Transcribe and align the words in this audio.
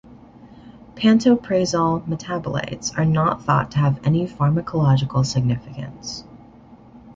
Pantoprazole 0.95 2.03
metabolites 2.07 2.97
are 2.97 3.05
not 3.05 3.43
thought 3.45 3.69
to 3.69 3.77
have 3.77 4.03
any 4.03 4.25
pharmacological 4.27 5.23
significance. 5.23 6.23